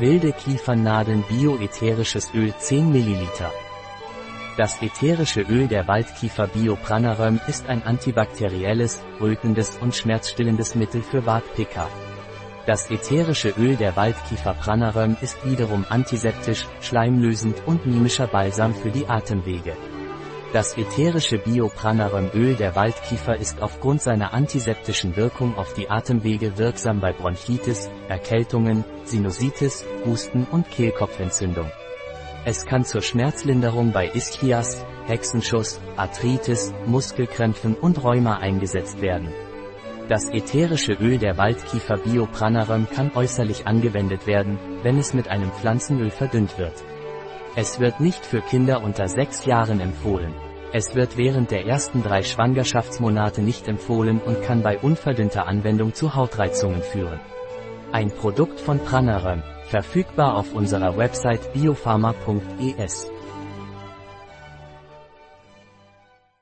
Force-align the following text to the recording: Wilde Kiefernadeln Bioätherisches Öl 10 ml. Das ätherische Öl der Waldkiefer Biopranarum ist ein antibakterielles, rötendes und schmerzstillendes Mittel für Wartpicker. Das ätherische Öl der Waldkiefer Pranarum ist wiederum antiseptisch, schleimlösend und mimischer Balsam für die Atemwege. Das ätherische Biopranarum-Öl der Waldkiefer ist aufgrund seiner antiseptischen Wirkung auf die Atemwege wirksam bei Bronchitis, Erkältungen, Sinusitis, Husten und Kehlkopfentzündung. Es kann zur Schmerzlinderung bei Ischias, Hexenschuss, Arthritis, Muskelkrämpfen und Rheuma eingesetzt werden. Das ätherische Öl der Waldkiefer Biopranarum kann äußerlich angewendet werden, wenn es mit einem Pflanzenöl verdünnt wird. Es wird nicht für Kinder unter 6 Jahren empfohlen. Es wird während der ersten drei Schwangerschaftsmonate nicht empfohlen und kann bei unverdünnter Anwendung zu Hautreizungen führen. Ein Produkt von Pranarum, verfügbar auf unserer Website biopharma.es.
Wilde 0.00 0.32
Kiefernadeln 0.32 1.22
Bioätherisches 1.28 2.34
Öl 2.34 2.52
10 2.58 2.90
ml. 2.90 3.28
Das 4.56 4.82
ätherische 4.82 5.42
Öl 5.42 5.68
der 5.68 5.86
Waldkiefer 5.86 6.48
Biopranarum 6.48 7.38
ist 7.46 7.68
ein 7.68 7.84
antibakterielles, 7.84 9.00
rötendes 9.20 9.76
und 9.80 9.94
schmerzstillendes 9.94 10.74
Mittel 10.74 11.00
für 11.00 11.24
Wartpicker. 11.26 11.88
Das 12.66 12.90
ätherische 12.90 13.50
Öl 13.50 13.76
der 13.76 13.94
Waldkiefer 13.94 14.54
Pranarum 14.54 15.16
ist 15.20 15.36
wiederum 15.48 15.84
antiseptisch, 15.88 16.66
schleimlösend 16.80 17.62
und 17.64 17.86
mimischer 17.86 18.26
Balsam 18.26 18.74
für 18.74 18.90
die 18.90 19.06
Atemwege. 19.06 19.76
Das 20.54 20.78
ätherische 20.78 21.38
Biopranarum-Öl 21.38 22.54
der 22.54 22.76
Waldkiefer 22.76 23.36
ist 23.36 23.60
aufgrund 23.60 24.00
seiner 24.00 24.32
antiseptischen 24.32 25.16
Wirkung 25.16 25.56
auf 25.56 25.74
die 25.74 25.90
Atemwege 25.90 26.56
wirksam 26.58 27.00
bei 27.00 27.12
Bronchitis, 27.12 27.90
Erkältungen, 28.08 28.84
Sinusitis, 29.02 29.84
Husten 30.06 30.46
und 30.52 30.70
Kehlkopfentzündung. 30.70 31.72
Es 32.44 32.66
kann 32.66 32.84
zur 32.84 33.02
Schmerzlinderung 33.02 33.90
bei 33.90 34.08
Ischias, 34.14 34.86
Hexenschuss, 35.06 35.80
Arthritis, 35.96 36.72
Muskelkrämpfen 36.86 37.74
und 37.74 38.04
Rheuma 38.04 38.36
eingesetzt 38.36 39.00
werden. 39.00 39.32
Das 40.08 40.28
ätherische 40.30 40.92
Öl 40.92 41.18
der 41.18 41.36
Waldkiefer 41.36 41.96
Biopranarum 41.96 42.86
kann 42.88 43.10
äußerlich 43.16 43.66
angewendet 43.66 44.28
werden, 44.28 44.60
wenn 44.84 44.98
es 44.98 45.14
mit 45.14 45.26
einem 45.26 45.50
Pflanzenöl 45.50 46.10
verdünnt 46.10 46.58
wird. 46.58 46.84
Es 47.56 47.78
wird 47.78 48.00
nicht 48.00 48.26
für 48.26 48.40
Kinder 48.40 48.82
unter 48.82 49.06
6 49.06 49.46
Jahren 49.46 49.78
empfohlen. 49.78 50.34
Es 50.72 50.96
wird 50.96 51.16
während 51.16 51.52
der 51.52 51.66
ersten 51.66 52.02
drei 52.02 52.24
Schwangerschaftsmonate 52.24 53.42
nicht 53.42 53.68
empfohlen 53.68 54.20
und 54.20 54.42
kann 54.42 54.62
bei 54.62 54.76
unverdünnter 54.76 55.46
Anwendung 55.46 55.94
zu 55.94 56.16
Hautreizungen 56.16 56.82
führen. 56.82 57.20
Ein 57.92 58.10
Produkt 58.10 58.58
von 58.58 58.80
Pranarum, 58.80 59.44
verfügbar 59.68 60.36
auf 60.36 60.52
unserer 60.52 60.96
Website 60.96 61.52
biopharma.es. 61.52 63.13